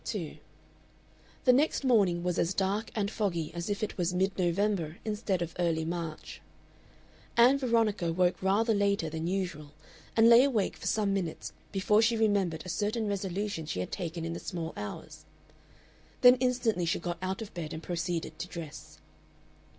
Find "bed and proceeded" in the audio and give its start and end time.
17.53-18.39